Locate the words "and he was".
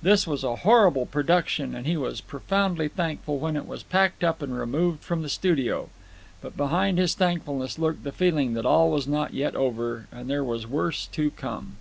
1.74-2.22